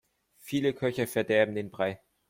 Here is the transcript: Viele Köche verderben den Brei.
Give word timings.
Viele 0.39 0.73
Köche 0.73 1.05
verderben 1.05 1.53
den 1.53 1.69
Brei. 1.69 2.01